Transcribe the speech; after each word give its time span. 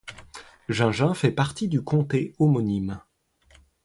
Gingin 0.67 1.13
fait 1.13 1.29
partie 1.29 1.67
du 1.67 1.83
comté 1.83 2.33
homonyme. 2.39 3.01